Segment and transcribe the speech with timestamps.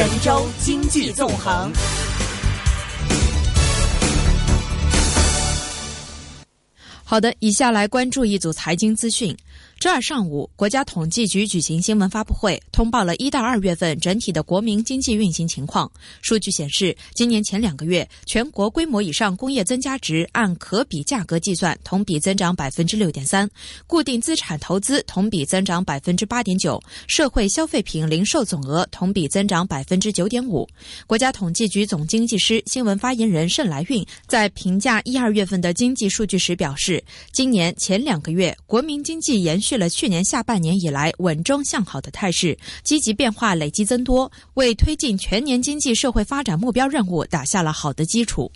[0.00, 1.70] 神州经济纵横。
[7.04, 9.36] 好的，以下来关注一组财经资讯。
[9.80, 15.90] 周二上午，国家统计局举行新闻发布会，通报了一到二月份整体的国民经济运行情况。
[16.20, 23.48] 数据显示，今年前两个月，全国规模以上工业增加值按可比价格计算，同比增长百分之六点三；
[23.86, 30.68] 固定资产投资同比增长百分之八点九；社会消费品零售总额同比增长百分之九点五。
[31.06, 39.69] 国家统计局总经济师、新闻发言人盛来运在评价一二月份的经济数据时表示，今年前两个月，国民经济延续。
[39.70, 48.50] 续了去年下半年以来稳中向好的态势，积极变化累积增多，为推进全年经济社会发展目标任务打下了好的基础。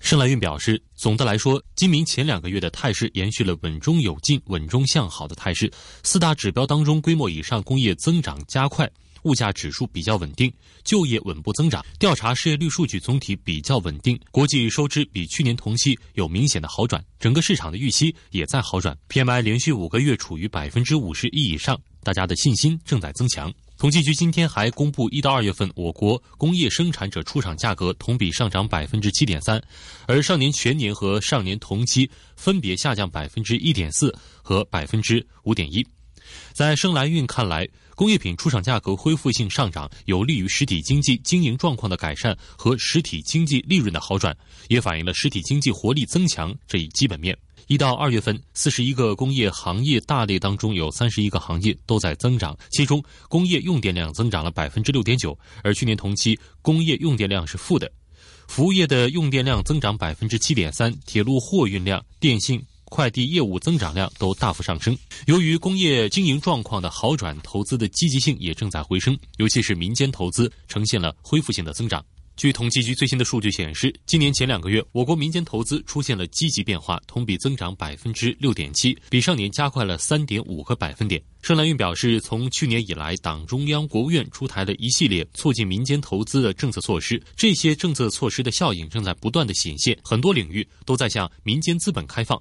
[0.00, 5.70] 盛来运表示，总的来说，今明前两个月的态势延续了稳中有进、稳中向好的态势。
[6.02, 8.90] 四大指标当中，规模以上工业增长加快。
[9.28, 10.50] 物价指数比较稳定，
[10.84, 18.96] 就业稳步增长，调查失业率数据总体比较稳定，国际收支比去年同期有明显的好转，整个市场的预期也在好转。
[19.10, 23.52] PMI 连续五个月处于百分之五十一以上，大家的信心正在增强。
[23.76, 29.62] 统计局今天还公布一到二月份我国工业生产者出厂价格同比上涨百分之七点三，
[30.06, 35.86] 而上年全年和上年同期分别下降百分之一点四和百分之五点一。
[36.52, 37.68] 在生来运看来。
[37.98, 44.32] 工业品出厂价格恢复性上涨，有利于实体经济经营状况的改善和实体经济利润的好转，
[44.68, 47.36] 也反映了实体经济活力增强这一基本面。
[47.66, 57.90] 一到二月份，四十一个工业行业大类当中有三十一个行业都在增长，其中工业用电量增长了百分之六点九，而去年同期工业用电量是负的。
[58.46, 62.64] 服务业的用电量增长百分之七点三，铁路货运量、电信。
[62.88, 72.04] 快递业务增长量都大幅上升，由于工业经营状况的好转，投资的积极性也正在回升，尤其是民间投资呈现了恢复性的增长。
[72.36, 81.20] 据统计局最新的数据显示，今年前两个月，我国民间投资出现了积极变化，同比增长百分之六点七，比上年加快了三点五个百分点。
[81.42, 92.40] 盛来运表示，从去年以来，党中央、国务院出台了一系列促进民间投资的政策措施，这些政策措施的效应正在不断的显现，很多领域都在向民间资本开放。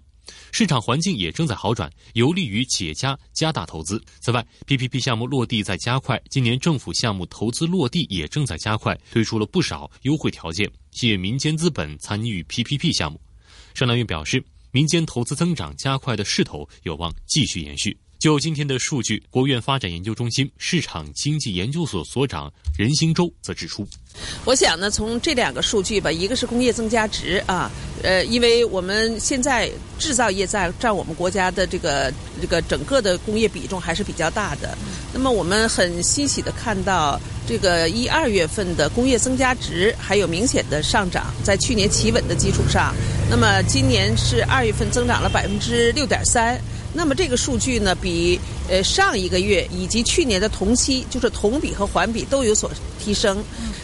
[0.51, 4.01] 市场环境也正在好转，有利于企业家加大投资。
[4.19, 13.19] 此外，PPP 项目落地在加快，今年政府项目投资落地也正在加快，推出了不少优惠条件，吸引民间资本参与 PPP 项目。
[13.73, 17.97] 盛来运表示，民间投资增长加快的势头有望继续延续。
[18.19, 23.87] 就今天的数据，国务院发展研究中心市场经济研究所所长任兴洲则指出
[24.43, 27.69] ：“我想呢，从这两个数据吧，一个是工业增加值啊，
[28.01, 29.69] 呃，因为我们现在
[29.99, 32.11] 制造业在占我们国家的这个
[32.41, 34.75] 这个整个的工业比重还是比较大的。
[35.13, 42.95] 那么我们很欣喜的看到，这个一二月份的工业增加值还有明显的上涨，在去年企稳的基础上，
[43.29, 46.59] 那么今年是二月份增长了百分之六点三。”
[46.97, 53.37] 那么这个数据呢，比呃上一个月以及去年的同期，就是同比和环比都有所提升。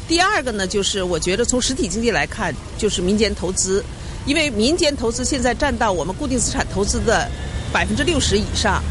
[0.08, 3.86] 第二个呢，就是我觉得从实体经济来看，就是民间投资，
[4.26, 7.30] 因为民间投资现在占到我们固定资产投资的
[7.72, 8.82] 百分之六十以上，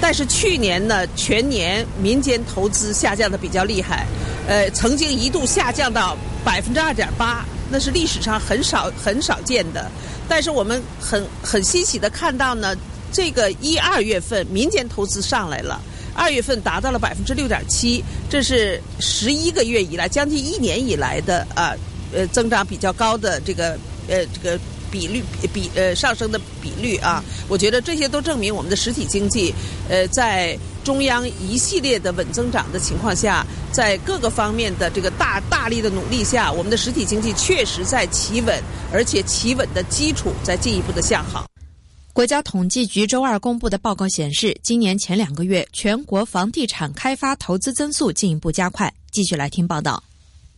[0.00, 4.04] 但是去年呢，全年民间投资下降的比较厉害，
[4.48, 9.88] 呃，曾经一度下降到百分之二点八，那是历史上很少很少见的。
[10.28, 12.76] 但是我们很很欣喜的看到呢。
[13.12, 15.80] 这个一二月份民间投资上来了，
[16.14, 21.74] 二月份达到了百分之六点七，这是十一个月以来将近一年以来的啊
[22.12, 24.58] 呃增长比较高的这个呃这个
[24.90, 29.54] 比率比呃上升的比率啊，我觉得这些都证明我们的实体经济
[29.88, 41.44] 呃在中央一系列的稳增长的情况下，在各个方面的这个大大力的努力下，我们的实体经济确实在企稳，而且企稳的基础在进一步的向好。
[42.18, 48.92] 国家统计局周二公布的报告显示，今年前两个月全国房地产开发投资增速进一步加快。
[49.12, 50.02] 继续来听报道。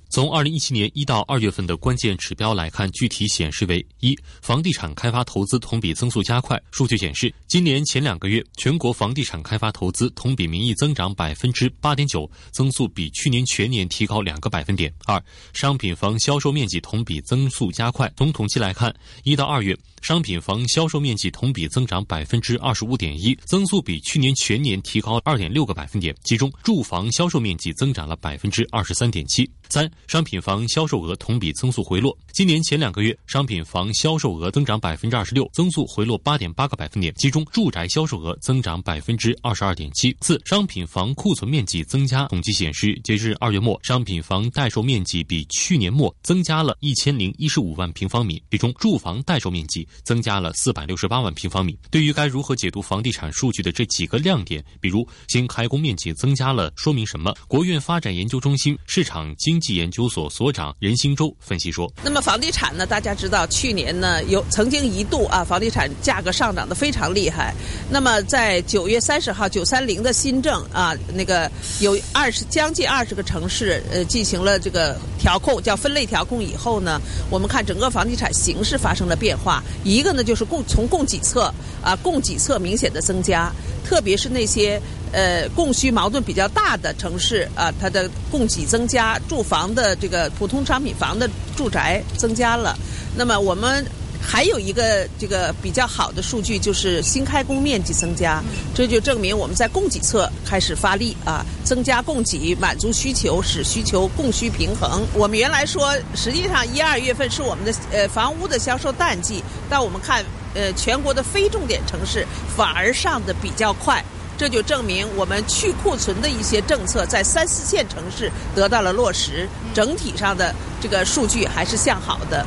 [0.09, 6.61] 从二零一七年一到二月份的关键指标来看，具体显示为：一、房地产开发投资同比增速加快。
[6.73, 14.93] 数据显示，今年前两个月全国房地产开发投资同比名义增长百分之八点九，增速比去年全年提高两个百分点。
[15.05, 18.11] 二、商品房销售面积同比增速加快。
[18.17, 18.93] 从统计来看，
[19.25, 26.15] 一到二月商品房销售面积同比增长百分之二十五点一，增速比去年全年提高二点六个百分点。
[26.25, 29.49] 其中，住房销售面积增长了百分之二十三点七。
[29.69, 32.17] 三商品房销售额同比增速回落。
[32.33, 37.13] 今年前两个月，商品房销售额增长百分之二十六，增速回落八点八个百分点。
[37.17, 40.17] 其中，住宅销售额增长百分之二十二点七。
[40.21, 42.27] 四、商品房库存面积增加。
[42.27, 51.77] 统计显示，截至二月末，商品房待售面积比去年末增加了一千零一十五万平方米，其中住房待售面积增加了四百六十八万平方米。
[51.91, 57.35] 对于该如何解读房地产数据的这几个亮点，比如新开工面积增加了，说明什么？
[57.49, 62.85] 国务院发展研究中心市场经济研究所所长任兴洲分析说：“那么房地产呢？
[62.85, 67.55] 大家知道，去年呢有曾经一度啊，房地产价格上涨的非常厉害。
[67.91, 71.51] 那么在九月三十号，九三零的新政啊，那个
[71.81, 77.01] 有二十将近二十个城市呃进行了这个调控，叫分类调控以后呢，
[77.31, 79.63] 我们看整个房地产形势发生了变化。
[79.85, 81.53] 一个呢就是供从供给侧
[81.83, 83.51] 啊，供给侧明显的增加，
[83.91, 84.81] 特别是那些。
[85.13, 92.79] 呃，供需矛盾比较大的城市啊，它的供给增加，住房的这个普通商品房的住宅增加了。
[93.17, 93.85] 那么我们
[94.21, 98.43] 还有一个这个比较好的数据，就是新开工面积增加，
[98.75, 105.05] 这就证明我们在供给侧开始发力啊，增加供给，满足需求，使需求供需平衡。
[105.15, 110.25] 我们原来说，实际上一二月份是我们的呃房屋的销售淡季，但我们看
[110.55, 112.27] 呃全国的非重点城市
[112.57, 114.05] 反而上的比较快。
[114.39, 122.47] 这就证明我们去库存的一些政策在三四线城市得到了落实，整体上的这个数据还是向好的。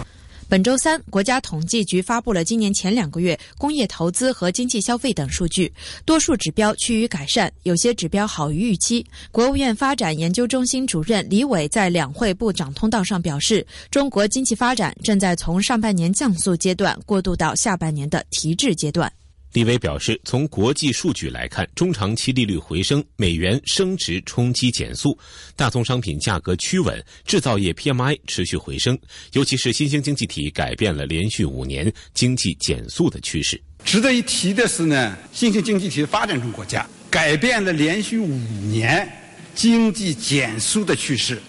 [0.53, 5.73] 本周三，国家统计局发布了今年前两个月工业投资和经济消费等数据，
[6.05, 9.03] 多数指标趋于改善，有些指标好于预期。
[9.31, 19.11] 国务院发展研究中心主任李伟在两会部长通道上表示，中国经济发展正在从上半年降速阶段过渡到下半年的提质阶段。
[19.53, 25.15] 李伟表示，从国际数据来看，中长期利率回升，美元升值冲击减速，
[25.55, 28.97] 大宗商品价格趋稳，制造业 PMI 持续回升，
[29.33, 33.61] 尤其是新兴经济体改变了连续五年经济减速的趋势。
[33.85, 38.35] 值得一提的是呢，新兴经济体发展中国家改变了连续五
[38.71, 39.07] 年
[39.53, 41.39] 经济减速的趋势，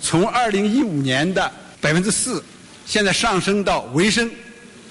[0.00, 1.48] 从二零一五年的
[1.80, 2.42] 百分之四，
[2.86, 4.28] 现在上升到回升。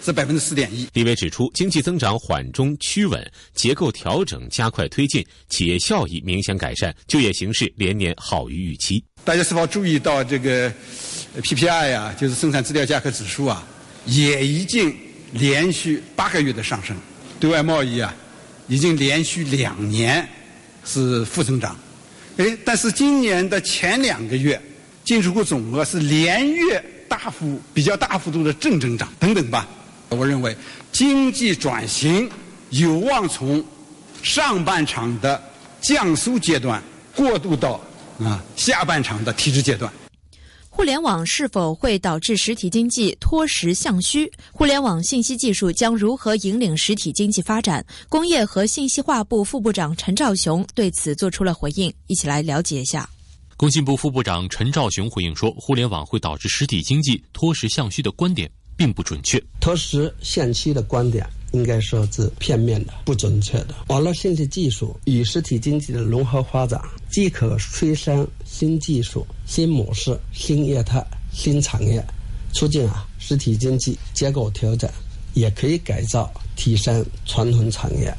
[0.04, 0.88] 是百分之四点一。
[0.94, 9.04] 李伟指出，经济增长缓中趋稳，结构调整加快推进，企业效益明显改善，就业形势连年好于预期。
[9.24, 10.72] 大家是否注意到这个
[11.42, 13.64] PPI 啊，就是生产资料价格指数啊，
[14.06, 14.96] 也已经
[15.34, 16.98] 连续八个月的上升。
[17.40, 18.14] 对外贸易啊，
[18.68, 20.28] 已经连续两年
[20.84, 21.80] 是负增长。
[22.38, 24.60] 哎，但是今年的前两个月，
[25.04, 29.68] 进出口总额是连月大幅、比较大幅度的正增长，等等吧。
[30.12, 30.56] 我认为，
[30.92, 32.30] 经济转型
[32.72, 33.64] 有望从
[34.22, 35.42] 上半场的
[35.80, 36.84] 降速阶段
[37.16, 37.80] 过渡到
[38.20, 39.92] 啊下半场的提质阶段。
[40.70, 44.30] 互联网是否会导致实体经济脱实向虚？
[44.52, 47.86] 互联网信息技术将如何引领实体经济发展？
[48.10, 53.10] 工业和信息化部副部长陈肇雄对此做出了回应，一起来了解一下。
[53.56, 58.50] 工信部副部长陈肇雄回应说：“互联网会导致实体经济脱实向虚的观点。”
[58.82, 63.76] 并不准确，脱实向虚的观点应该说是片面的、不准确的。
[63.90, 66.82] 网络信息技术与实体经济的融合发展，
[67.12, 72.04] 既可催生新技术、新模式、新业态、新产业，
[72.54, 74.90] 促进啊实体经济结构调整，
[75.36, 78.12] 也可以改造、提升传统产业，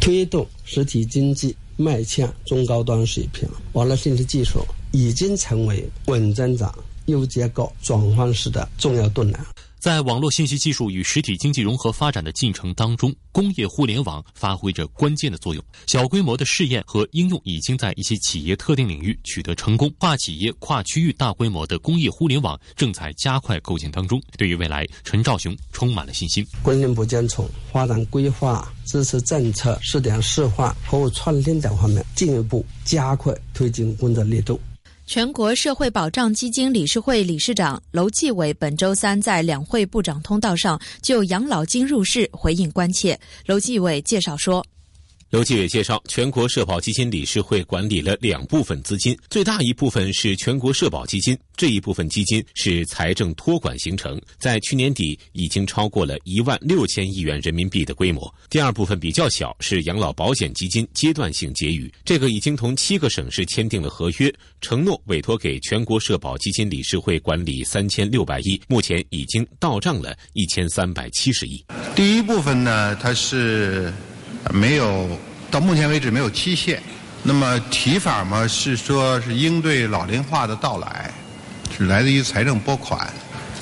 [0.00, 3.46] 推动实体经济迈向中高端水平。
[3.74, 4.60] 网络信息技术
[4.90, 6.74] 已经成为稳增长、
[7.08, 9.38] 优结构转换式的重要动能。
[9.78, 15.64] 在网络信息技术与实体经济融合发展的进程当中，工业互联网发挥着关键的作用。
[15.86, 24.20] 小规模的试验和应用已经在一些企业特定领域取得成功，跨企业、跨区域大规模的工业互联网正在加快构建当中。
[24.36, 26.44] 对于未来，陈兆雄充满了信心。
[26.62, 34.60] 工信部将从发展规划、支持政策、试点示范、服务创新等方面进一步加快推进工作力度。
[35.08, 43.18] 全国社会保障基金理事会理事长楼继伟本周三在两会部长通道上就养老金入市回应关切。
[43.46, 44.62] 楼继伟介绍说。
[45.30, 58.34] 刘继伟介绍，全国社保基金理事会管理了两部分资金，最大一部分是全国社保基金，这一部分基金是财政托管形成，在去年底已经超过了一万六千亿元人民币的规模。
[58.48, 64.32] 第二部分比较小，是养老保险基金阶段性结余，这个已经同七个省市签订了合约，
[64.62, 71.62] 承诺委托给全国社保基金理事会管理三千六百亿，目前已经到账了一千三百七十亿。
[71.94, 73.92] 第一部分呢，它是。
[74.52, 75.08] 没有，
[75.50, 76.82] 到目前为止没有期限。
[77.22, 81.10] 那么提法嘛是说是应对老龄化的到来，
[81.76, 83.12] 是来自于财政拨款，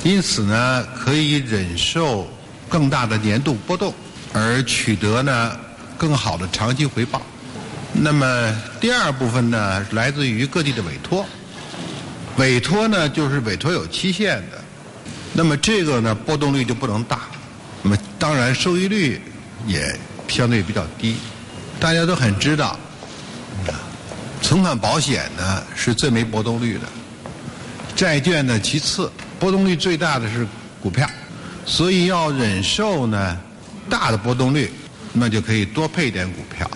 [0.04, 2.28] 因此呢可以忍受
[2.68, 3.92] 更大的年度波动，
[4.32, 5.56] 而取得呢
[5.96, 7.20] 更好的长期回报。
[7.92, 11.24] 那么第二部分呢来自于各地的委托，
[12.36, 14.62] 委托呢就是委托有期限的，
[15.32, 17.22] 那么这个呢波动率就不能大，
[17.82, 19.20] 那么当然收益率
[19.66, 21.16] 也相对比较低。
[21.78, 22.78] 大家都很知道，
[24.40, 26.86] 存款保险呢是最没波动率的，
[27.94, 30.46] 债券呢其次，波动率最大的是
[30.82, 31.08] 股票，
[31.64, 33.38] 所以要忍受呢
[33.90, 34.70] 大的波动率，
[35.12, 36.70] 那就可以多配点股票。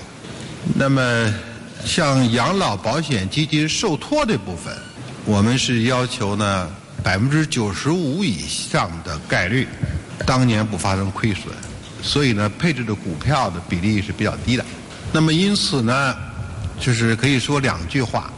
[0.74, 1.32] 那么
[1.84, 4.74] 像养老保险基金受托这部分，
[5.24, 6.68] 我们是要求呢
[7.02, 9.66] 百分之九十五以上的概率，
[10.26, 11.54] 当年不发生亏损，
[12.02, 14.64] 所以呢配置的股票的比例是比较低的。
[15.12, 16.16] 那么因此呢，
[16.80, 18.32] 就是可以说两句话。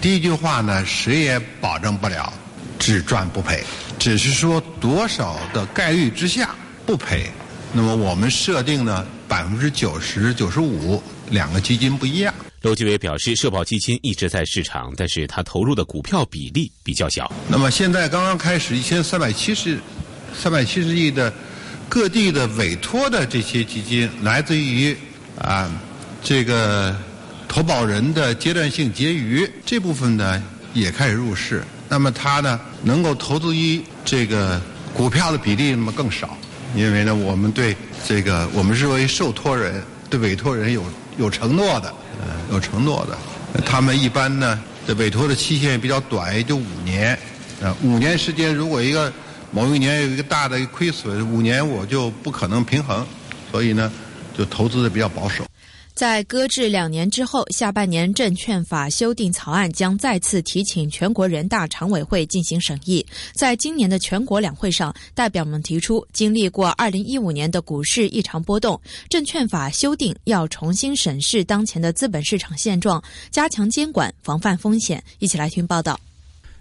[0.00, 2.32] 第一句话呢，谁也保证不了
[2.78, 3.64] 只赚不赔，
[3.98, 7.30] 只是说多少的概率之下不赔。
[7.72, 12.32] 那么我们设定呢，百分之九十九十五，两个基金不一样。
[12.60, 17.32] 周继伟表示，社保基金一直在市场，但是他投入的股票比例比较小。
[17.48, 19.78] 那么现在刚刚开始一千三百七十
[20.36, 21.32] 三百七十亿的
[21.88, 24.96] 各地的委托的这些基金，来自于
[25.38, 25.70] 啊。
[26.20, 26.94] 这个
[27.46, 30.42] 投保人的阶段性结余这部分呢
[30.74, 34.60] 也开始入市，那么它呢能够投资于这个
[34.92, 36.36] 股票的比例那么更少，
[36.74, 39.80] 因为呢我们对这个我们是为受托人
[40.10, 40.84] 对委托人有
[41.18, 41.94] 有承诺的，
[42.50, 47.16] 有承诺的，他们一般呢这委托的期限比较短，也就五年，
[47.62, 49.10] 啊五年时间如果一个
[49.50, 53.06] 某一年有一个大的亏损，五年我就不可能平衡，
[53.50, 53.90] 所以呢
[54.36, 55.44] 就投资的比较保守。
[55.94, 63.04] 在搁置两年之后，下半年证券法修订草案将再次提请全国人大常委会进行审议。
[63.34, 73.02] 在今年的全国两会上，代表们提出，经历过二零一五年的股市异常波动，证券法修订要重新审视当前的资本市场现状，
[73.32, 75.02] 加强监管，防范风险。
[75.18, 75.98] 一起来听报道。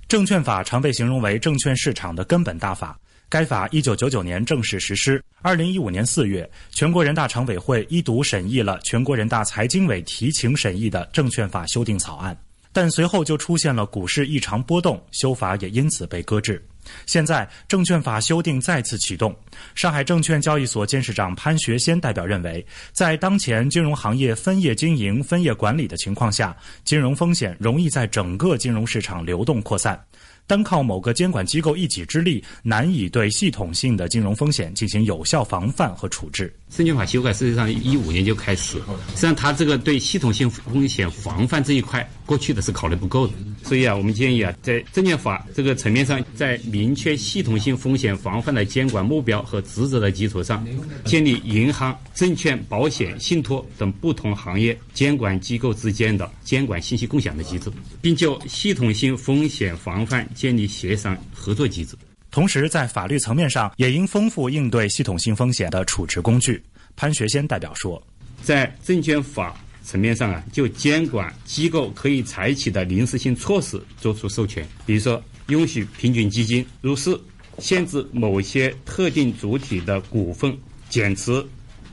[0.08, 2.98] 证券法常被形容为证券市场的根本大法。
[3.28, 5.22] 该法一九九九年正式实施。
[5.42, 12.38] 二零一五年四月，全国人大常委会一读审议了全国人大财经委提请审议的证券法修订草案，
[12.72, 16.66] 但随后就出现了股市异常波动，修法也因此被搁置。
[17.06, 19.36] 现在证券法修订再次启动。
[19.76, 30.00] 上海证券交易所监事长潘学先代表认为，在当前金融行业分业经营、分业管理的情况下，金融风险容易在整个金融市场流动扩散。
[30.46, 36.56] 单靠某个监管机构一己之力，难以对系统性的金融风险进行有效防范和处置。
[36.70, 38.78] 证券法修改实际上一五年就开始，
[39.10, 43.34] 实际上它这个对系统性风险防范这一块，过去的是考虑不够的。
[43.68, 50.66] 所以啊，我们建议啊，在证券法这个层面上，在明确系统性风险防范的监管目标和职责的基础上，
[51.04, 57.70] 建立银行、证券、保险、信托等不同行业监管机构之间的监管信息共享的机制，
[58.02, 61.94] 并就系统性风险防范建立协商合作机制。
[62.32, 66.64] 同时，在法律层面上，也应丰富应对系统性风险的处置工具。
[66.96, 68.02] 潘学先代表说，
[68.42, 69.54] 在证券法。
[69.88, 77.18] 层面上啊，就监管机构可以采取的临时性措施作出授权，比如说允许平均基金入市，
[77.58, 80.54] 限制某些特定主体的股份
[80.90, 81.42] 减持，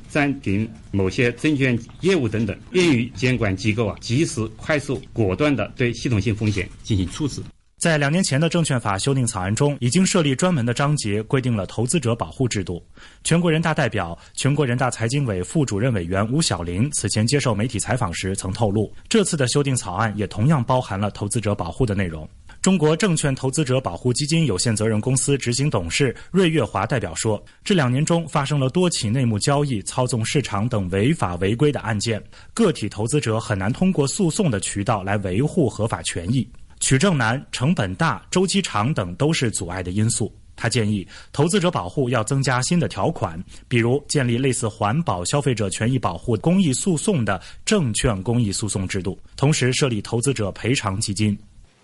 [0.08, 7.40] 暂停某些证券业务等等，便于监管机构啊及时、快速、果断地对系统性风险进行处置。
[7.84, 12.82] 在两年前的证券法修订草案中，已经设立专门的章节，规定了投资者保护制度。
[13.24, 22.26] 全国人大代表、全国人大财经委副主任委员吴晓林此前接受媒体采访时曾透露，这次的修订草案也同样包含了投资者保护的内容。
[22.62, 32.18] 中国证券投资者保护基金有限责任公司执行董事芮月华代表说，这两年中发生了多起内幕交易、操纵市场等违法违规的案件，
[32.54, 36.48] 个体投资者很难通过诉讼的渠道来维护合法权益。
[36.80, 40.34] 取证难、成本大、周期长等都是阻碍的因素。
[40.56, 51.36] 他建议，投资者保护要增加新的条款，比如建立类似环保、消费者权益保护公益诉讼的证券公益诉讼制度，同时设立投资者赔偿基金。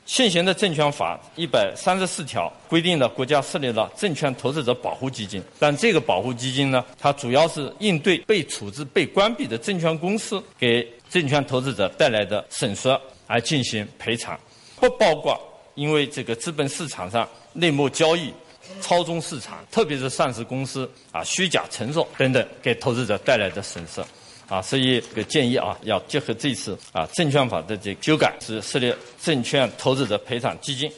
[0.06, 12.88] 现行的证券法一百三十四条规定了国家设立了证券投资者保护基金，但这个保护基金呢，它主要是应对被处置、被关闭的证券公司给证券投资者带来的损失
[13.26, 14.38] 而进行赔偿。
[14.80, 15.38] 不包括
[15.74, 18.32] 因为这个资本市场上内幕交易、
[18.80, 24.02] 操纵市场，特别是上市公司啊虚假陈述等等，给投资者带来的损失，
[24.48, 30.90] 啊，所以这个建议啊，要结合这次啊证券法的这修改，是设立证券投资者赔偿基金。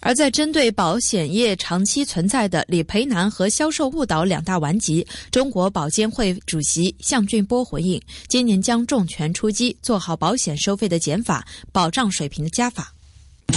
[0.00, 12.92] 而在针对保险业长期存在的理赔难和销售误导两大顽疾，中国保监会主席向俊波回应，今年将重拳出击，做好保险收费的减法、保障水平的加法。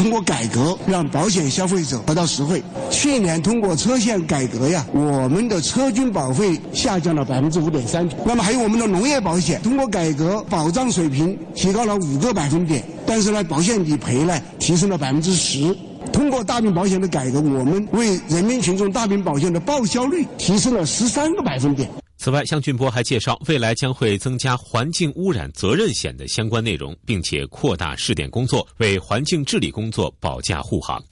[0.01, 2.63] 通过改革，让保险消费者得到实惠。
[2.89, 8.09] 去年通过车险改革呀，我们的车均保费下降了百分之五点三。
[8.25, 15.77] 那么还有我们的农业保险，通过改革，保障水平提高了五个百分点，但是呢，保险理赔呢提升了百分之十。
[16.11, 21.87] 通过大病保险的改革，我们为人民群众大病保险的报销率提升了十三个百分点。
[22.23, 31.03] 此外，向俊波还介绍，未来将会增加环境污染责任险的相关内容，并且扩大试点工作，为环境治理工作保驾护航。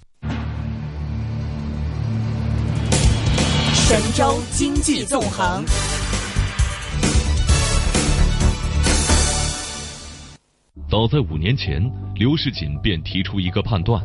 [3.73, 5.65] 神州经济纵横。
[10.91, 11.81] 早在五年前，
[12.13, 13.99] 刘世锦便提出一个判断：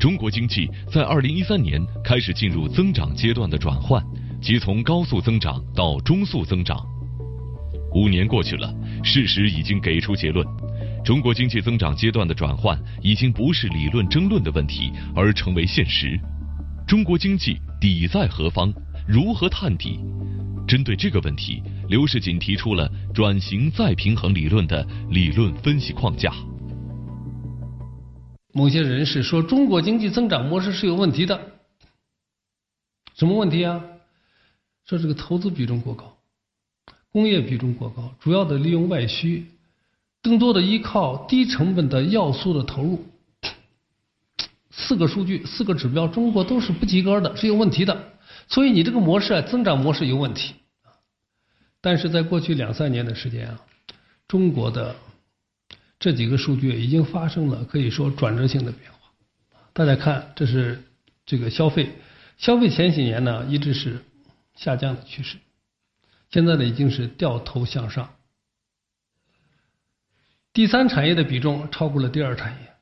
[0.00, 4.04] 中国经济在二零一三年开始进入增长阶段的转换。
[4.40, 6.82] 即从高速增长到中速增长，
[7.94, 10.46] 五年过去了，事实已经给出结论：
[11.04, 16.18] 中国经济增长阶段的转换已经不是理论争论的问题，而成为现实。
[16.86, 18.72] 中国经济底在何方？
[19.06, 20.00] 如何探底？
[20.66, 26.32] 针对这个问题，刘世锦提出了转型再平衡理论的理论分析框架。
[28.52, 31.40] 某些人士说，中国经济增长模式是有问题的。
[33.16, 33.80] 什么问题啊？
[34.90, 36.16] 说这个投资比重过高，
[37.12, 39.46] 工业比重过高，主要的利用外需，
[40.20, 43.04] 更多的依靠低成本的要素的投入。
[44.72, 48.14] 四个数据，四个指标，中国都是不及格的，是有问题的。
[48.48, 50.54] 所以你这个模式啊，增长模式有问题。
[51.80, 53.60] 但是在过去两三年的时间啊，
[54.26, 54.96] 中国的
[56.00, 58.98] 这几个数据已经发生了可以说转折性的变化。
[59.72, 60.82] 大家看，这是
[61.24, 61.92] 这个消费，
[62.38, 64.00] 消费前几年呢一直是。
[64.54, 65.38] 下降的趋势，
[66.30, 68.10] 现在呢已经是掉头向上。
[70.52, 72.72] 第三产业的比重超过了第二产业。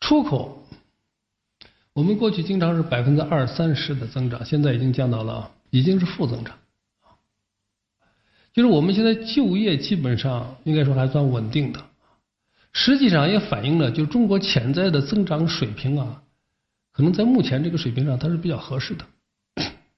[0.00, 0.64] 出口，
[1.92, 6.56] 我们过去经常是百分之二三十的增长，现在已经降到了已经是负增长。
[8.52, 11.84] 就是我们现在就业基本上应该说还算稳定的，
[12.72, 16.22] 实际上也反映了就中国潜在的增长水平啊，
[16.92, 19.04] 可能在目前这个水平上它是比较合适的。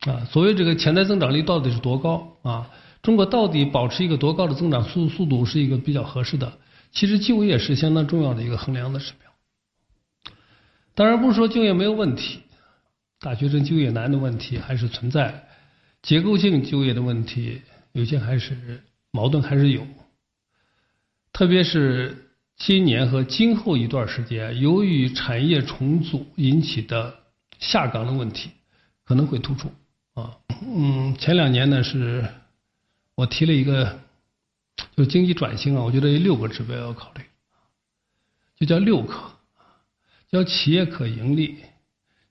[0.06, 2.70] 啊，所谓这个潜在增长率到底是多高啊？
[3.02, 6.52] 中国到底保持一个多高的增长速速度是一个比较合适的？
[6.92, 10.34] 其实就业是相当重要的一个衡量的指标。
[10.94, 12.40] 当然不是说就业没有问题，
[13.20, 15.46] 大学生就业难的问题还是存在，
[16.02, 19.86] 结构性就业的问题有些还是矛盾还是有。
[21.32, 27.14] 特别是今年和今后一段时间，由于产业重组引起的
[27.58, 28.50] 下岗的问题
[29.04, 29.70] 可能会突出。
[30.20, 32.28] 啊，嗯，前两年呢是，
[33.14, 34.00] 我提了一个，
[34.96, 37.22] 就经济转型啊，我觉得有六个指标要考虑，
[38.56, 39.32] 就叫六可，
[40.30, 41.58] 叫企业可盈利，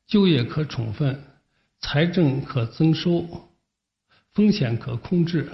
[0.06, 1.24] 就业可充分，
[1.80, 3.50] 财政可增收，
[4.34, 5.50] 风险可控制，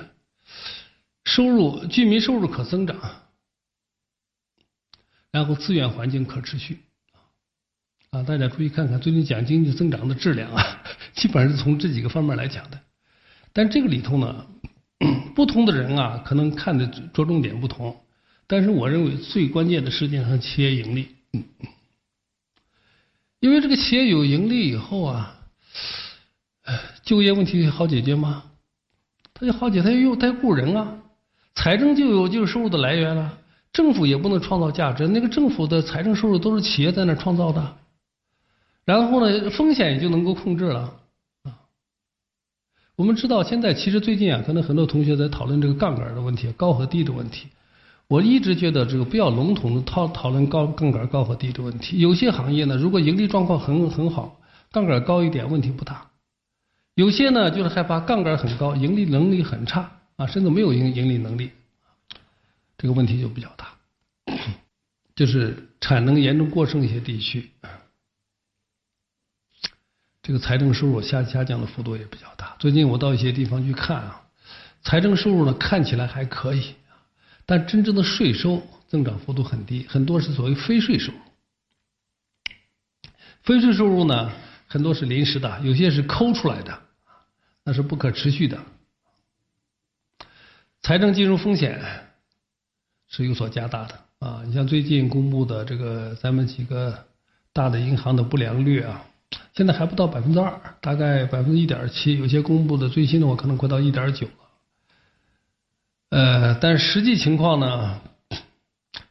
[1.24, 2.98] 收入居民收入可增长，
[5.32, 6.80] 然后资源环境可持续。
[8.16, 10.82] 啊，大家注意看看，最近讲经济增长的质量啊，
[11.16, 12.80] 基本上是从这几个方面来讲的。
[13.52, 14.46] 但这个里头呢，
[15.36, 17.94] 不同的人啊，可能看的着重点不同。
[18.48, 21.10] 但是我认为最关键的实际上企业盈利，
[23.42, 25.38] 因为这个企业有盈利以后啊，
[27.04, 28.44] 就业问题好解决吗？
[29.34, 31.00] 他就好解，他又他雇人啊，
[31.54, 33.40] 财政就有就是收入的来源了。
[33.74, 37.76] 政府也不能创造价值，那个政府的财政收入都是企业在那创造的。
[38.86, 40.94] 然后呢，风险也就能够控制了
[41.44, 41.58] 啊。
[42.96, 47.48] 我们知道，现在其实最近啊，可能很多同学在讨论这个杠杆的问题，高和低的问题。
[48.08, 52.00] 我一直觉得这个不要笼统的讨讨论高杠杆高和低的问题。
[52.00, 54.40] 有些行业呢，如果盈利状况很很好，
[54.72, 56.12] 杠杆高一点问题不大；
[56.94, 61.50] 有些呢，就是害怕杠杆很高，盈利能力很差啊，甚至没有盈盈利能力，
[62.78, 63.74] 这个问题就比较大。
[65.16, 67.50] 就是产能严重过剩一些地区。
[70.26, 72.56] 这个财政收入下下降的幅度也比较大。
[72.58, 74.24] 最近我到一些地方去看啊，
[74.82, 76.74] 财政收入呢看起来还可以，
[77.46, 81.20] 但真正的税收增长幅度很低，很多是所谓非税收入。
[83.44, 84.32] 非税收入呢，
[84.66, 86.82] 很多是临时的，有些是抠出来的，
[87.64, 88.58] 那是不可持续的。
[90.82, 91.80] 财政金融风险
[93.08, 94.42] 是有所加大的啊。
[94.44, 97.06] 你像最近公布的这个咱们几个
[97.54, 99.06] 大的银行的不良率啊，
[99.54, 104.34] 现在还不到百分之二，大概百分之一点七，有些公布的最新的我可能快到一点九了。
[106.10, 108.02] 呃，但实际情况呢，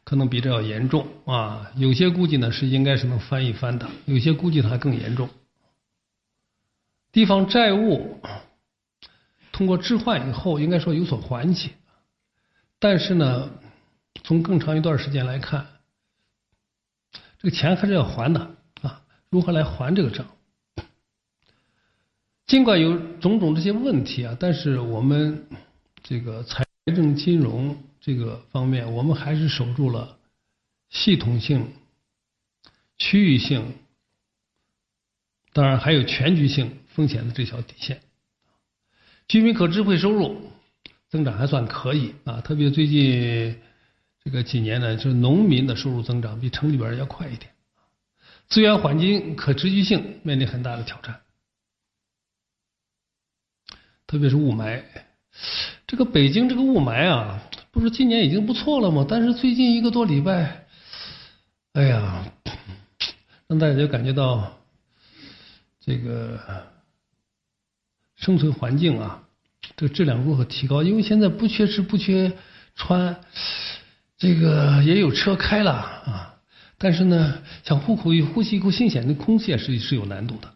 [0.03, 1.71] 可能比这要严重啊。
[1.75, 5.29] 有些估计呢是应该是能翻一翻的，有些估计它更严重。
[7.11, 8.19] 地方债务
[9.51, 11.71] 通过置换以后，应该说有所缓解，
[12.77, 13.49] 但是呢，
[14.23, 15.65] 从更长一段时间来看，
[17.39, 18.55] 这个钱还是要还的。
[19.35, 20.25] 如何来还这个账？
[22.47, 25.45] 尽管有种种这些问题啊，但是我们
[26.01, 30.17] 这个财政金融这个方面，我们还是守住了
[30.89, 31.73] 系统性、
[32.97, 33.73] 区域性，
[35.51, 36.79] 当然还有全局性。
[36.95, 37.99] 风险的这条底线，
[39.27, 40.49] 居民可支配收入
[41.09, 43.59] 增长还算可以啊，特别最近
[44.23, 47.51] 这个几年呢，就是农民的收入增长比城里边要快一点。
[48.47, 51.21] 资源环境可持续性面临很大的挑战，
[54.07, 54.83] 特别是雾霾。
[55.87, 59.05] 这个北京这个雾霾啊，不是今年已经不错了吗？
[59.07, 60.65] 但是最近一个多礼拜，
[61.73, 62.31] 哎呀，
[63.47, 64.57] 让大家就感觉到
[65.79, 66.73] 这个。
[68.17, 69.21] 生存环境啊，
[69.75, 70.81] 这个质量如何提高？
[70.81, 72.31] 因为现在不缺吃不缺
[72.73, 73.19] 穿，
[74.17, 76.34] 这个也有车开了啊，
[76.77, 80.53] 但是呢，想呼口一呼吸一口新鲜的空气是是有难度的。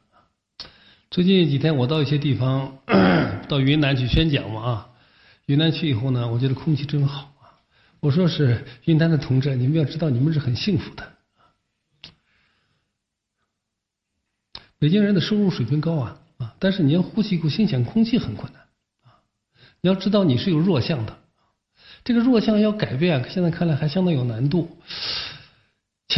[1.10, 2.78] 最近几天我到一些地方，
[3.48, 4.90] 到云南去宣讲嘛啊，
[5.46, 7.58] 云南去以后呢，我觉得空气真好啊。
[8.00, 11.12] 我说是云南的同志，你们要知道，你们是很幸福的。
[14.78, 16.20] 北京人的收入水平高啊。
[16.40, 16.56] 啊！
[16.58, 18.62] 但是你要呼吸一口新鲜空气很困难
[19.04, 19.20] 啊！
[19.82, 21.18] 你要知道你是有弱项的，
[22.06, 24.78] 这个弱项要改变，现在看来还相当有难度。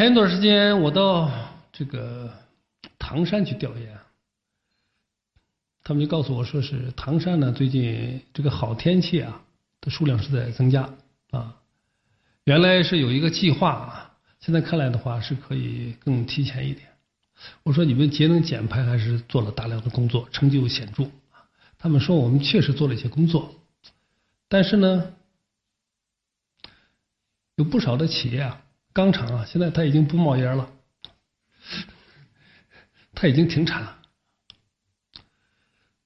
[0.02, 1.32] 前一段时间我到
[1.72, 2.34] 这个
[2.98, 4.00] 唐山去调研，
[5.84, 9.44] 他们就告诉我说是唐山呢最近这个好天气啊
[9.80, 10.90] 的数量是在增加
[11.30, 11.56] 啊，
[12.46, 16.88] 原来是有一个计划，现在看来的话是可以更提前一点。
[17.62, 21.06] 我说你们节能减排还是做了大量的工作，成就显著
[21.78, 23.54] 他们说我们确实做了一些工作，
[24.48, 25.14] 但是呢，
[27.54, 30.69] 有不少的企业啊，钢厂啊，现在它已经不冒烟了，
[33.13, 33.97] 它已经停产了。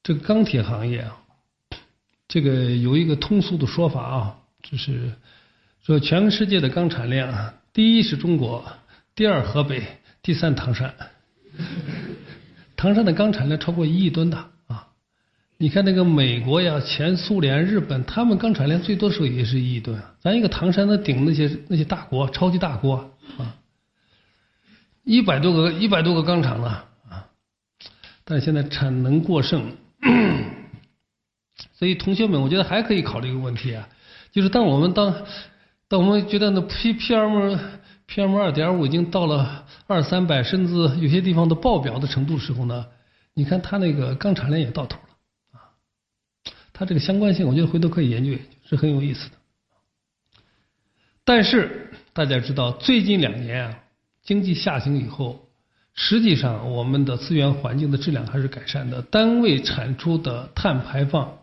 [0.04, 1.18] 这个钢铁行业啊，
[2.28, 5.14] 这个有一个通俗的说法啊，就是
[5.82, 8.64] 说全世界的钢产量啊，第一是中国，
[9.16, 10.94] 第二河北，第三唐山。
[12.76, 14.52] 唐山的钢产量超过一亿吨的！
[15.58, 20.14] 你看那个美国呀、前苏联、日本，他们钢产量最多时候也是一亿吨啊。
[20.20, 22.96] 咱一个唐山能顶那些那些大国、超级大国
[23.38, 23.56] 啊，
[25.06, 27.28] 一百多个一百多个钢厂了啊！
[28.26, 29.78] 但现在产能过剩，
[31.72, 33.88] 所以同学们，我觉得还可以考虑一个问题啊，
[34.34, 35.26] 就是当我们当
[35.88, 37.56] 当我们觉得那 P P M
[38.10, 42.86] PM 二点五已经到了二三百，甚至有些地方都爆表的程度时候呢，
[43.34, 45.00] 你看它那个钢产量也到头，
[46.78, 49.36] 它这个相关性，我觉得回头可以研究研究，是很有意思的。
[51.24, 53.80] 但是大家知道，最近两年啊，
[54.24, 55.48] 经济下行以后，
[55.94, 61.40] 实际上我们的资源环境的质量还是改善的，单位产出的碳排放、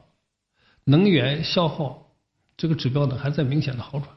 [0.84, 2.10] 能源消耗
[2.58, 4.08] 这个指标呢，还在明显的好转。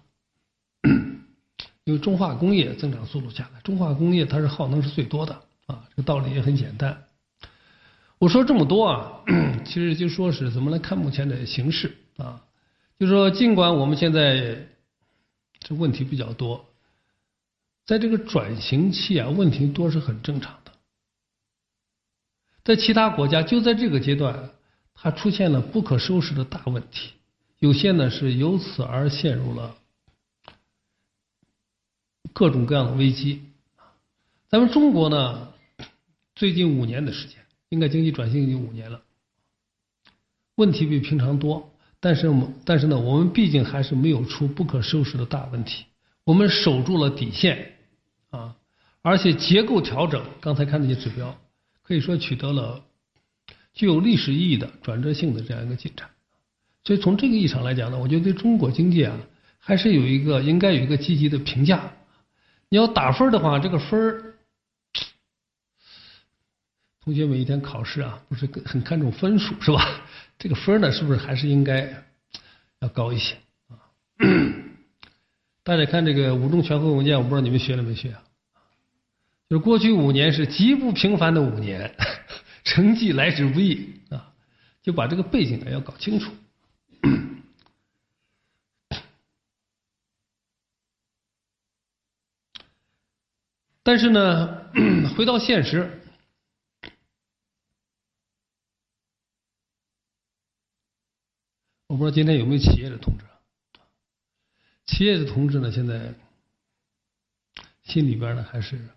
[1.86, 5.34] 因为中化工业增长速度下来，中化工业它是耗能是最多的
[5.68, 7.06] 啊，这个道理也很简单。
[8.18, 9.24] 我说这么多啊，
[9.66, 12.44] 其实就说是怎么来看目前的形势啊，
[12.98, 14.68] 就说尽管我们现在
[15.60, 16.66] 这问题比较多，
[17.86, 20.72] 在这个转型期啊，问题多是很正常的。
[22.64, 24.52] 在其他国家就在这个阶段，
[24.94, 27.12] 它出现了不可收拾的大问题，
[27.60, 29.76] 有些呢是由此而陷入了。
[32.34, 33.44] 各种各样的危机，
[34.50, 35.54] 咱们中国呢，
[36.34, 39.02] 最近五年的时间，应该经济转型已经五年了，
[40.56, 45.86] 问题比平常多，但是我们但是呢，我们毕竟还是没有出不可收拾的大问题，
[46.24, 47.74] 我们守住了底线
[48.30, 48.56] 啊，
[49.02, 51.36] 而且结构调整，刚才看那些指标，
[51.82, 52.84] 可以说取得了
[53.74, 56.10] 具有历史意义的转折性的这样一个进展，
[56.84, 59.18] 所以从这个意义上来讲呢，我觉得对中国经济啊，
[59.58, 61.92] 还是有一个应该有一个积极的评价。
[62.70, 64.35] 你要打分的话，这个分儿，
[67.06, 70.02] 同学们一天考试啊，不是很看重分数是吧？
[70.40, 72.04] 这个分呢，是不是还是应该
[72.80, 73.38] 要高一些
[73.70, 73.78] 啊？
[75.64, 78.24] 大家看这个五中全会文件，我不知道你们学了没学啊？
[79.48, 81.96] 就是过去五年是极不平凡的五年，
[82.66, 84.34] 成绩来之不易啊，
[84.82, 86.32] 就把这个背景呢要搞清楚。
[93.84, 94.72] 但是呢，
[95.16, 96.02] 回到现实，
[101.96, 103.24] 我不知道今天有没有企业的同志。
[104.86, 106.14] 企业的同志呢，现在
[107.84, 108.90] 心里边呢还是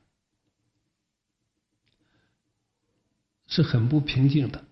[3.46, 4.64] 是很不平静的。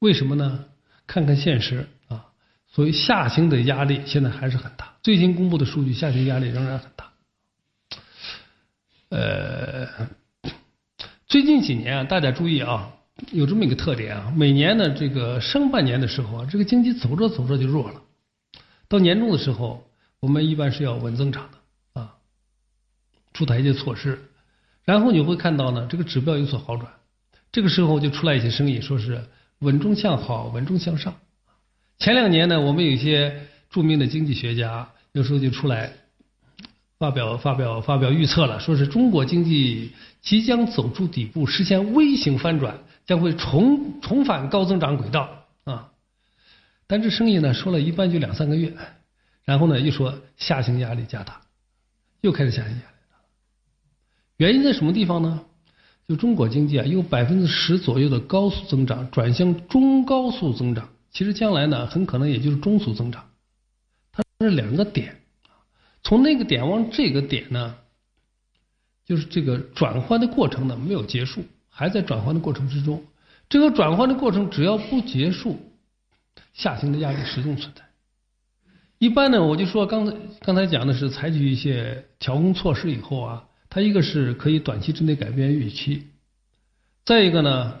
[0.00, 0.64] 为什么呢？
[1.06, 2.32] 看看现实啊，
[2.66, 4.96] 所以下行的压力现在还是很大。
[5.04, 7.12] 最新公布的数据，下行压力仍然很大。
[9.10, 10.08] 呃，
[11.28, 12.96] 最近几年啊，大家注意啊，
[13.30, 18.02] 有这么一个特点啊，每年呢这个上半年的时候啊，这个经济走着走着就弱了，
[18.88, 19.86] 到年终的时候。
[20.22, 22.12] 我们一般是要稳增长的啊，
[23.32, 24.18] 出台一些措施，
[24.84, 26.92] 然后你会看到呢，这个指标有所好转，
[27.50, 29.24] 这个时候就出来一些声音，说是
[29.60, 31.14] 稳中向好，稳中向上。
[31.98, 35.90] 前两年呢，我们有一些著名的经济学家有时候就出来
[36.98, 42.78] 发表发表发表预测了，说是中国经济即将走出底部，实现微型翻转，
[43.10, 45.90] 将会重重返高增长轨道啊。
[46.86, 48.72] 但这生意呢，说了一般就两三个月。
[49.44, 51.40] 然后呢，又说下行压力加大，
[52.20, 53.16] 又开始下行压力大。
[54.36, 55.42] 原因在什么地方呢？
[56.06, 63.28] 就中国经济啊，有百分之十左右的高速增长转向中高速增长，其实将来呢，很可能也就是中速增长。
[64.12, 65.20] 它是两个点，
[66.04, 67.74] 从那个点往这个点呢，
[69.04, 73.02] 就是这个转换的过程呢没有结束，还在转换的过程之中。
[73.48, 75.58] 这个转换的过程只要不结束，
[76.52, 77.82] 下行的压力始终存在。
[78.98, 86.08] 一般呢，我就说刚才刚才讲的是采取一些调控措施以后啊，它一个是可以短期之内改变预期，
[87.06, 87.80] 再一个呢，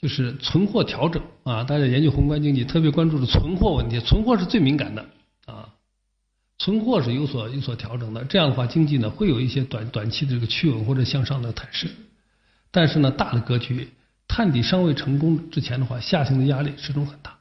[0.00, 1.64] 就是存货调整啊。
[1.64, 5.04] 大家研究宏观经济，特别关注的存货问题，存货是最敏感的
[5.46, 5.68] 啊。
[6.58, 11.90] 存货是有所有所调整的，这样的话，经济呢会有一些短短期的这个趋稳或者向上的态势。
[12.72, 13.92] 但是呢，大的格局
[14.26, 17.38] 探底尚未成功之前的话，下行的压力始终很大。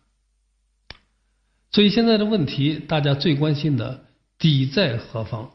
[1.71, 4.05] 所以现在的问题，大家最关心的
[4.37, 5.51] 底在何方？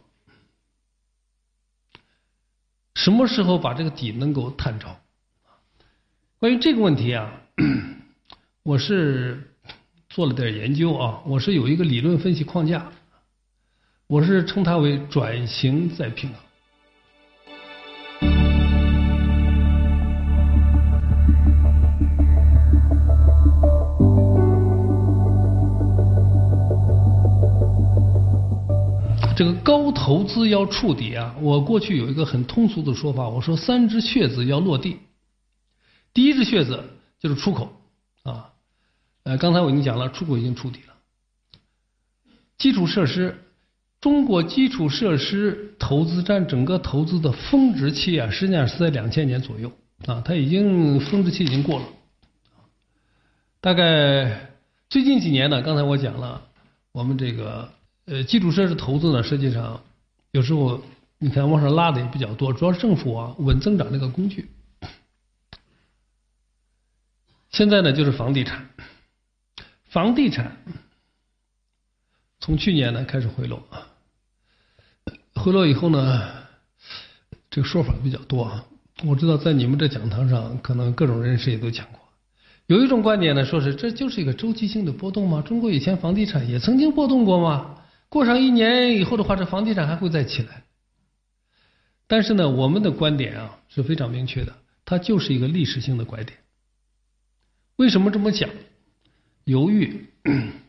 [2.95, 4.99] 什么时候把这个底能够探着？
[6.39, 7.31] 关于这个问题啊，
[8.65, 9.55] 我是
[10.09, 12.91] 做了点研究啊，我是有一个理论分析框架，
[14.07, 16.41] 我是称它为转型再平衡。
[29.37, 31.37] 这个高投资要触底啊！
[31.43, 34.97] 我过去有一个很通俗的说法，我说三只靴子要落地。
[36.15, 36.83] 第一只靴子
[37.21, 37.71] 就是出口
[38.23, 38.55] 啊，
[39.25, 40.95] 呃，刚才我已经讲了，出口已经触底了。
[42.57, 43.45] 基础设施，
[44.01, 49.71] 中国基础设施投资占整个投资的峰值期啊，实际上是在两千年左右
[50.07, 51.85] 啊，它已经峰值期已经过了。
[53.61, 54.51] 大概
[54.89, 56.47] 最近几年呢，刚才我讲了，
[56.93, 57.76] 我们这个。
[58.07, 59.83] 呃，基础设施投资呢，实际上
[60.31, 60.81] 有时候
[61.19, 64.49] 你看往上拉的也比较多，主要是政府啊稳增长这个工具。
[67.51, 68.69] 现在呢，就是房地产，
[69.89, 70.57] 房地产
[72.39, 73.89] 从去年呢开始回落啊，
[75.35, 76.31] 回落以后呢，
[77.51, 78.65] 这个说法比较多啊。
[79.05, 82.01] 我知道在你们这讲堂上，可能各种人士也都讲过。
[82.67, 85.43] 有一种观点呢，说是这就是一个周期性的波动吗？
[85.43, 87.81] 中国以前房地产也曾经波动过吗？
[88.09, 90.65] 过上一年以后的话，这房地产还会再起来。
[92.07, 96.39] 但是呢，我们的观点啊是非常明确的，它就是一个历史性的拐点。
[97.77, 98.49] 为什么这么讲？
[99.45, 100.07] 由于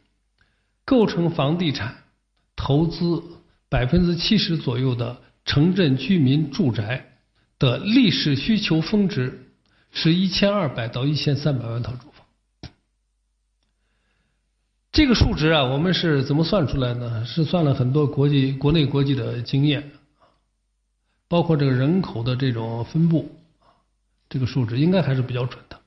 [0.84, 2.04] 构成房地产
[2.56, 3.23] 投资
[3.69, 7.17] 百分之七十左右的城镇居民住宅
[7.60, 9.52] 的历史需求峰值
[9.91, 12.16] 是一千二百到一千三百万套住房。
[14.98, 17.24] 这个数值啊，我们是怎么算出来呢？
[17.24, 19.92] 是算了很多国际、国内、国际的经验，
[21.28, 23.30] 包括这个人口的这种分布，
[24.28, 25.78] 这个数值应该还是比较准的。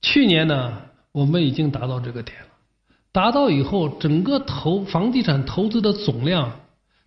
[0.00, 0.80] 去年呢，
[1.12, 2.48] 我们已经达到这个点了，
[3.12, 6.50] 达到以后，整个投房地产投资的总量，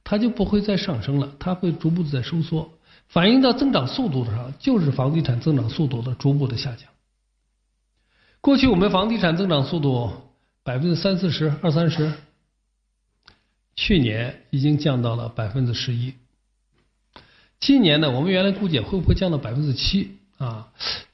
[0.04, 2.70] 它就不会再上升了，它会逐步的在收缩，
[3.08, 6.88] 反映到增长速度上，就是房地产增长速度的逐步的下降。
[8.40, 10.12] 过去我们房地产增长速度。
[10.64, 12.14] 百分之三四十、二三十，
[13.76, 16.14] 去年已经降到了百分之十一。
[17.60, 20.70] 今年呢，我们原来估计会不会降到百分之七啊？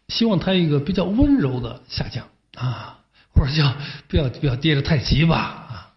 [0.08, 3.00] 希望它一个比较温柔的下降啊，
[3.34, 3.76] 或者叫
[4.08, 5.94] 不要不要跌得太急吧啊。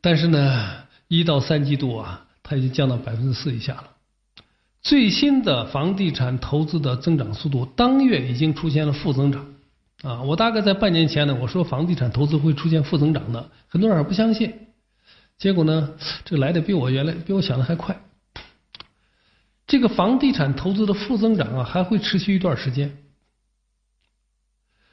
[0.00, 3.90] 但是呢，一到三季度啊，它已经降到百分之四以下了。
[4.82, 9.55] 最新的房地产投资的增长速度，当月已经出现了负增长
[10.02, 10.22] 啊！
[10.22, 14.52] 我大概在半年前呢，我说房地产投资会出现负增长的，很多人还不相信。
[15.38, 18.02] 结果呢，这个来的比我原来比我想的还快。
[19.66, 22.98] 这个房地产投资的负增长啊，还会持续一段时间。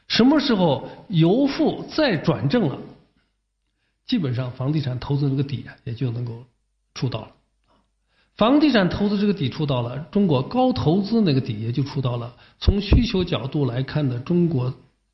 [0.08, 2.78] 什么时候由负再转正了，
[4.06, 6.46] 基本上房地产投资这个底啊，也就能够
[6.94, 7.32] 触到了。
[8.36, 12.36] 房地产投资这个底触到了，中国高投资那个底也就触到了。
[12.60, 14.74] 从需求角度来看呢，中国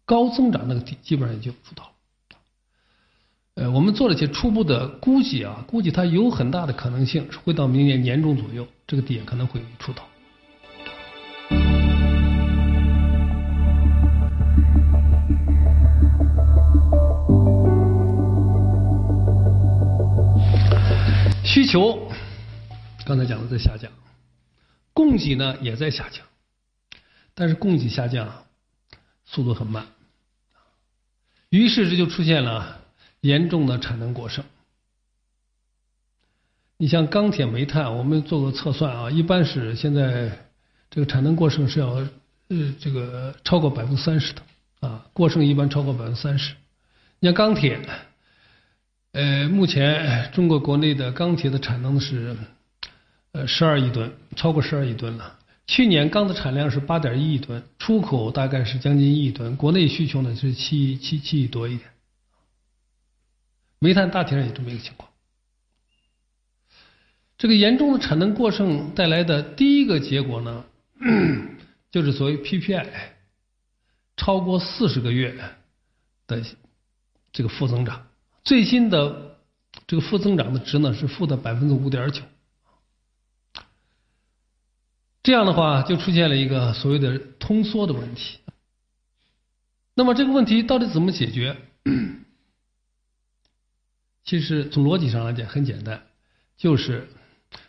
[0.10, 1.91] 高增长那个底基本上也就出到了。
[3.54, 10.04] 呃，我们做了一些初步的估计啊，估计它有很大的可能性会到明年年中左右，这个底可能会出到。
[21.43, 22.10] 需求
[23.06, 23.91] 刚才讲的在下降，
[24.91, 26.26] 供给呢也在下降，
[27.36, 28.45] 但是供给下降
[29.26, 29.86] 速度很慢，
[31.50, 32.78] 于是这就出现了。
[33.22, 34.46] 严重的产能过剩，
[36.78, 40.48] 你像钢铁、煤炭，我们做个测算啊，一般是现在
[40.90, 41.88] 这个产能过剩是要
[42.48, 44.42] 呃这个超过百分之三十的
[44.80, 46.56] 啊，过剩一般超过百分之三十。
[47.20, 47.82] 你像钢铁，
[49.12, 52.38] 呃，目前中国国内的钢铁的产能是
[53.34, 55.38] 呃十二亿吨，超过十二亿吨了。
[55.70, 61.88] 去年钢的产量是八点一亿吨，出口大概是将近一亿吨，国内需求呢是七七七亿多一点。
[63.78, 65.08] 煤炭大体上也这么一个情况。
[67.38, 70.66] 这个严重的产能过剩带来的第一个结果呢，
[71.92, 72.88] 就是所谓 PPI
[74.18, 75.38] 超过四十个月
[76.26, 76.44] 的
[77.32, 78.08] 这个负增长。
[78.44, 79.38] 最新的
[79.86, 82.24] 这个负增长的值呢是负的百分之五点九。
[85.30, 88.39] 这样的话就出现了一个所谓的通缩的问题。
[89.94, 91.56] 那么这个问题到底怎么解决？
[94.26, 96.02] 其实从逻辑上来讲很简单，
[96.58, 97.08] 就是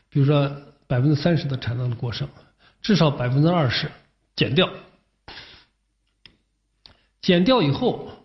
[0.09, 0.51] 比如说
[0.87, 2.27] 百分之三十的产能的过剩，
[2.81, 3.91] 至少百分之二十
[4.35, 4.73] 减掉，
[7.21, 8.25] 减掉以后，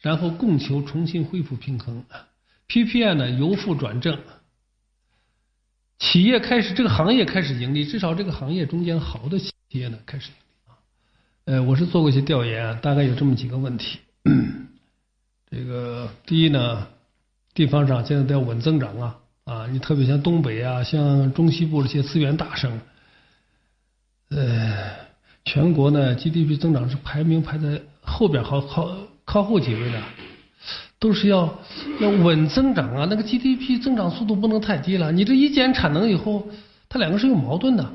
[0.00, 2.02] 然后供求重新恢复平衡
[2.68, 4.18] ，PPI 呢由负转正，
[5.98, 10.76] 企业开始这个行业开始盈利，至少这个行业中间好的企业呢开始盈利啊。
[11.44, 13.98] 呃，我是做过一些调研，大概有这么几个问题，
[15.50, 16.88] 这个第一呢。
[17.54, 19.68] 地方上现在都要稳增长啊啊！
[19.68, 22.80] 你特别像东北啊，像中西部这些资源大省，
[24.30, 24.90] 呃，
[25.44, 30.02] 全国呢 GDP 增长是排名排在后边，好好靠后几位的，
[31.04, 31.58] 都是要
[32.00, 33.06] 要稳增长啊。
[33.10, 36.48] 那个 GDP 增长速度不能太低了，你这一减产能以后，
[36.88, 37.92] 它两个是有矛盾的。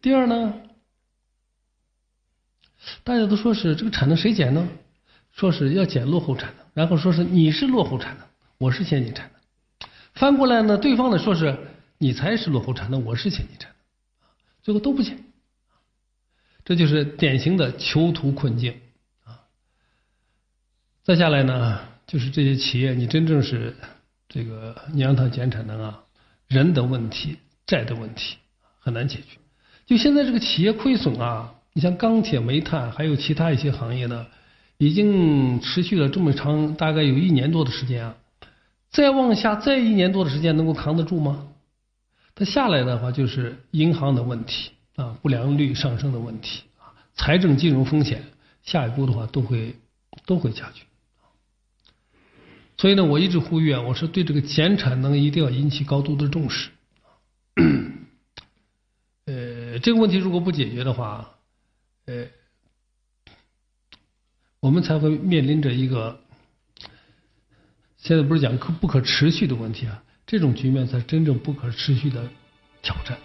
[0.00, 0.54] 第二呢，
[3.02, 4.68] 大家都说是这个产能谁减呢？
[5.32, 6.64] 说是要减落后产能。
[6.74, 8.26] 然后说是你是落后产能，
[8.58, 9.90] 我是先进产能。
[10.14, 11.58] 翻过来呢，对方呢说是
[11.98, 13.76] 你才是落后产能，我是先进产能，
[14.62, 15.24] 最后都不减，
[16.64, 18.76] 这就是典型的囚徒困境。
[21.08, 23.74] 再下来呢，就是这些企业，你真正是
[24.28, 26.00] 这个你让他减产能啊，
[26.48, 28.36] 人的问题、债的问题
[28.78, 29.38] 很难解决。
[29.86, 34.26] 就现在这个企业亏损啊，你像钢铁、煤炭，还有其他一些行业呢。
[34.76, 38.14] 已经持续了这么长，大概有一年多的时间啊，
[38.90, 41.48] 再往下再一年多的时间能够扛得住吗？
[42.34, 48.22] 它下来的话就是银行的问题啊，不良率上升的问题啊，财政金融风险，
[48.62, 49.74] 下一步的话都会
[50.26, 50.82] 都会加剧。
[52.78, 56.70] 所以呢，我一直呼吁啊，我说对这个减产能一定要引起高度的重视。
[59.26, 61.36] 呃，这个问题如果不解决的话，
[62.06, 62.26] 呃。
[64.60, 66.20] 我们才会面临着一个，
[67.96, 70.02] 现在不是讲可不可持续的问题啊？
[70.26, 72.28] 这种局面才真正不可持续的
[72.82, 73.16] 挑战。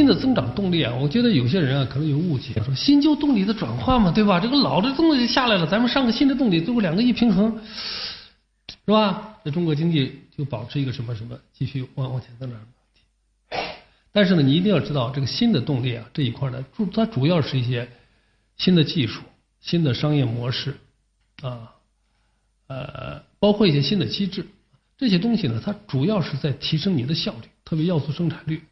[0.00, 4.40] 新的增长动力啊，我觉得有些人啊可能有误解，说新旧动力的转换嘛，对吧？
[4.40, 7.60] 这个老的动力下来了，咱们上个新的动力，最后两个一平衡。
[8.66, 9.36] 是吧？
[9.44, 12.58] 那中国经济就保持一个什么什么继续往往前增长。
[14.10, 17.86] 但是呢，你一定要知道这个新的动力啊这一块呢，主它主要是一些
[18.56, 19.20] 新的技术、
[19.60, 20.78] 新的商业模式
[21.42, 21.72] 啊，
[22.68, 24.46] 呃，包括一些新的机制，
[24.96, 28.62] 这些东西呢，它主要是在提升你的效率，特别要素生产率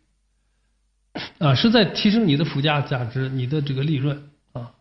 [1.38, 4.72] 啊，是在提升你的附加价值、你的这个利润啊。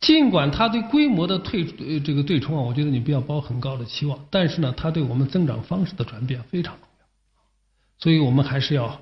[0.00, 1.64] 尽管它对规模的退
[2.00, 7.06] 这个对冲啊，我觉得你不要抱很高的期望，但是呢，它对我们增长方式的转变非常重要，
[7.98, 9.00] 所以我们还是要。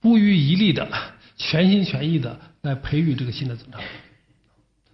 [0.00, 0.88] 不遗余力的、
[1.36, 3.80] 全心全意的来培育这个新的增长，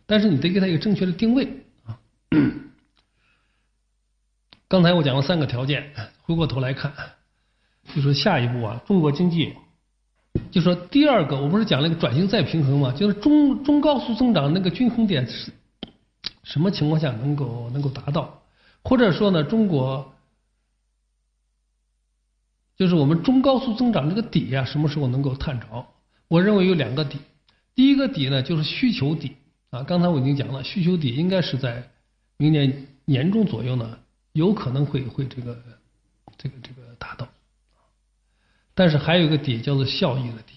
[0.07, 1.47] 但是你得给他一个正确的定位
[1.85, 2.01] 啊。
[4.67, 5.93] 刚才我讲了三个条件，
[6.23, 6.91] 回过头来看，
[7.95, 9.53] 就说下一步啊，中国经济，
[10.51, 15.53] 就说第二个，我不是讲了一个转型再平衡嘛，就是中中高速增长那个均衡点是
[16.43, 18.43] 什么情况下能够能够达到，
[18.83, 20.11] 或者说呢，中国。
[22.77, 25.87] 就是我们中高速增长这个底呀，什么时候能够探着？
[26.27, 27.19] 我认为有两个底。
[27.77, 29.37] 第一个底呢，就是需求底
[29.71, 29.85] 啊。
[29.85, 31.89] 刚才我已经讲了，需求底应该是在
[32.37, 33.97] 明年年中左右呢，
[34.33, 35.57] 有可能会会这个
[36.37, 37.29] 这个这个达到。
[38.75, 40.55] 但是还有一个底叫做效益的底。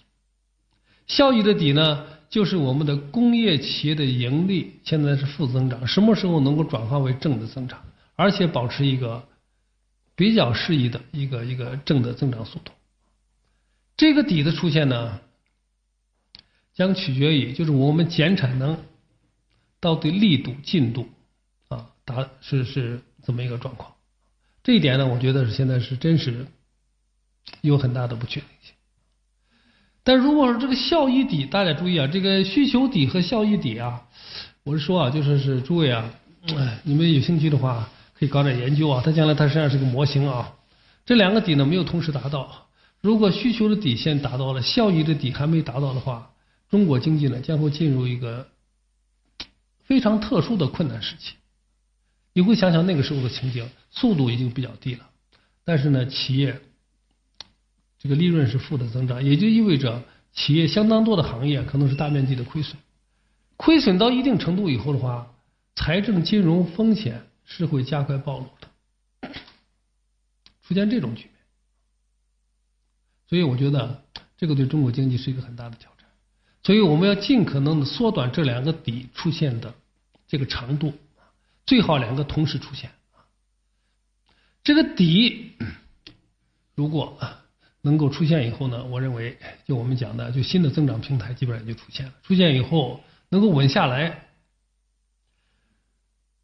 [1.07, 7.81] 效益的底呢，就是我们的工业企业的盈利现在是负增长，什么时候能够转化为正的增长，
[8.15, 9.27] 而且保持一个。
[10.19, 12.71] 比较适宜的一个一个正的增长速度，
[13.95, 15.19] 这个底的出现呢，
[16.73, 18.79] 将取决于就是我们减产能
[19.79, 21.07] 到底力度进度
[21.67, 23.93] 啊达是是这么一个状况，
[24.63, 26.47] 这一点呢，我觉得是现在是真实
[27.61, 28.73] 有很大的不确定性。
[30.03, 34.01] 但如果说这个效益底，大家注意啊，这个需求底和效益底啊，
[34.63, 36.09] 我是说啊，就说是诸位啊，
[36.83, 37.89] 你们有兴趣的话。
[38.19, 40.55] 可以搞点研究啊，它将来它实际上是个模型啊。
[41.05, 42.67] 这两个底呢没有同时达到，
[42.99, 46.31] 如果需求的底线达到了，效益的底还没达到的话，
[46.67, 48.47] 中国经济呢将会进入一个
[49.83, 51.35] 非常特殊的困难时期。
[52.33, 55.07] 你会想想那个时候的情景，速度已经比较低了，
[55.63, 56.59] 但是呢，企业
[57.99, 62.77] 这个利润是负的增长，也就意味着企业相当多的行业可能是大面积的亏损，
[63.55, 65.33] 亏损到一定程度以后的话，
[65.75, 67.23] 财政金融风险。
[67.49, 69.29] 是会加快暴露的，
[70.61, 71.31] 出现这种局面，
[73.29, 74.03] 所以我觉得
[74.35, 76.09] 这个对中国经济是一个很大的挑战，
[76.61, 79.73] 所以我们要尽可能的缩短这两个底出现的
[80.27, 80.93] 这个长度，
[81.65, 82.91] 最好两个同时出现。
[84.61, 85.53] 这个底
[86.75, 87.17] 如果
[87.87, 94.25] 能够出现以后呢，我认为就我们讲的，就新的增长平台基本上就出现了，出现以后能够稳下来。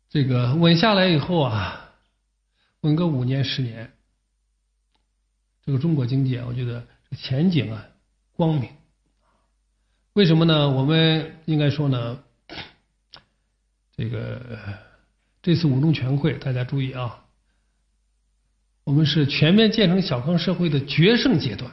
[0.09, 1.89] 这个稳下来以后啊，
[2.81, 3.91] 稳个五年十年，
[5.65, 6.87] 这个中国经济啊，我觉得
[7.17, 7.85] 前景啊
[8.37, 8.69] 光明。
[10.13, 10.69] 为什么呢？
[10.69, 12.23] 我们应该说呢，
[13.97, 14.79] 这个
[15.41, 17.22] 这次五中全会，大家注意啊，
[18.83, 21.71] 我们是全面建成小康社会的决胜阶段。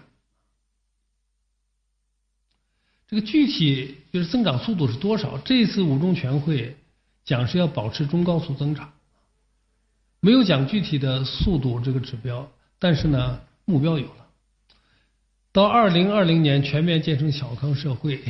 [3.09, 5.39] 这个具体就是增长速度是多少？
[5.39, 6.77] 这次五中全会。
[7.23, 8.93] 讲是要保持中高速增长，
[10.21, 12.51] 没有讲具体的速度这个指标，
[12.81, 14.27] 但是呢，目标有了。
[15.53, 18.21] 到二零二零年全面建成小康社会，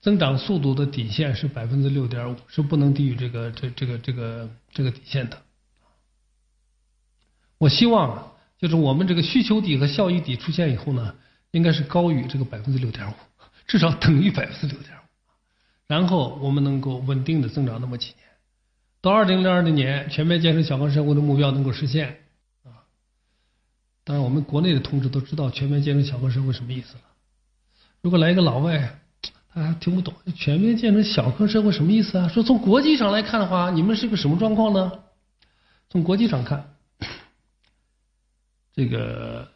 [0.00, 5.42] 增长速度的底线是百分之六点五，是不能低于这个这这个这个这个底线的。
[7.60, 11.14] 我希望啊，就是我们这个需求底和效益底出现以后呢，
[11.50, 13.14] 应该是高于这个百分之六点五，
[13.66, 15.00] 至少等于百分之六点五。
[15.86, 18.26] 然后我们能够稳定的增长那么几年，
[19.02, 22.20] 到二零二零年全面建成小康社会的目标能够实现
[22.64, 22.88] 啊！
[24.04, 27.00] 当然，我们国内的同志都知道全面建成小康社会什么意思了。
[28.00, 28.98] 如果来一个老外，
[29.52, 32.28] 他还听不懂全面建成小康社会什么意思啊？
[32.28, 34.92] 说从国际上来看的话，你们是个什么状况呢？
[35.90, 36.69] 从国际上看，
[38.74, 39.48] 这个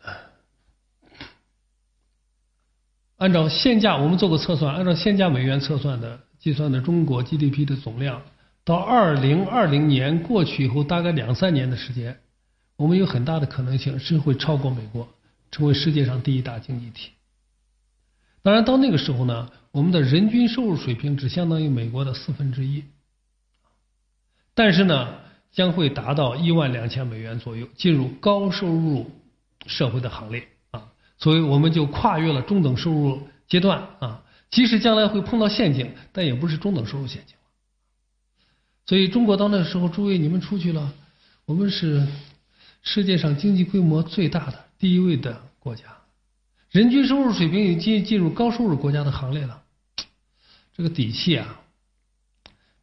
[3.16, 6.20] 按照现价，我们做过测算，按照现价美元测算的。
[6.40, 8.20] 计算的中国 GDP 的总量，
[8.64, 12.20] 到二零二零年过去以后，大概两三年的时间，
[12.76, 15.08] 我们有很大的可能性是会超过美国，
[15.50, 17.12] 成为世界上第一大经济体。
[18.42, 22.84] 当然，到那个时候呢，我们的人均收入水平只相当于美国的四分之一，
[24.52, 25.14] 但是呢，
[25.54, 29.10] 将会达到一万两千美元左右，进入高收入
[29.66, 34.22] 社会的行列啊，所以我们就跨越了中等收入阶段啊。
[34.50, 37.36] 即使将来会碰到陷阱，但也不是中等收入陷阱。
[38.86, 40.92] 所以，中国到那时候，诸位你们出去了，
[41.46, 42.06] 我们是
[42.82, 45.84] 世界上经济规模最大的第一位的国家，
[46.70, 49.62] 人均收入水平已经进入高收入国家的行列了，
[50.76, 51.60] 这个底气啊，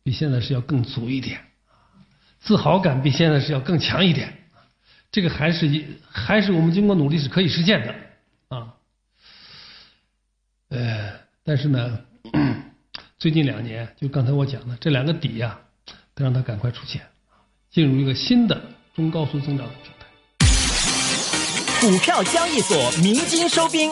[0.03, 1.51] 比现在是要更足一点，
[2.42, 4.34] 自豪感比现在是要更强一点，
[5.12, 7.96] 这个还是一还是我们经过努力是可以实现的
[8.50, 8.74] 啊。
[10.70, 11.14] 呃，
[11.44, 12.00] 但是呢，
[13.20, 15.60] 最近两年就刚才我讲的这两个底呀，
[16.16, 17.02] 得让它赶快出现，
[17.70, 18.60] 进入一个新的
[18.96, 20.08] 中高速增长的平台。
[21.80, 23.92] 股票交易所鸣金收兵，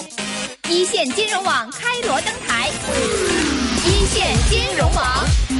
[0.69, 2.69] 一线金融网开锣登台，
[3.85, 5.58] 一线金融网。